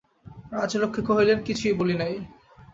রাজলক্ষ্মী 0.53 1.01
কহিলেন, 1.09 1.37
কিছুই 1.47 1.73
বলি 1.73 1.95
নাই। 1.97 2.13